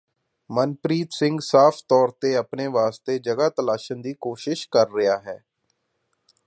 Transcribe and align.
ਮਨਪ੍ਰੀਤ 0.49 1.11
ਸਿੰਘ 1.11 1.37
ਸਾਫ਼ 1.41 1.83
ਤੌਰ 1.89 2.11
ਤੇ 2.21 2.37
ਅਪਣੇ 2.39 2.67
ਵਾਸਤੇ 2.69 3.17
ਜਗ੍ਹਾਂ 3.19 3.49
ਤਲਾਸ਼ਣ 3.51 4.01
ਦੀ 4.01 4.13
ਕੋਸ਼ਿਸ਼ 4.19 4.67
ਕਰ 4.71 4.91
ਰਿਹਾ 4.91 5.17
ਹੈ 5.19 5.37